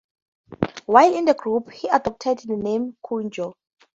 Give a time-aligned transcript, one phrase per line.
[0.87, 3.53] While in the group, he adopted the name "Cujo".